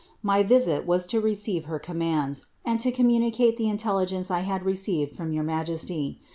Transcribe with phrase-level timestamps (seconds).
[0.25, 4.65] Hy visit was to receive her commands, and to communicate the intelli ^ee I had
[4.65, 6.19] received from your majesty.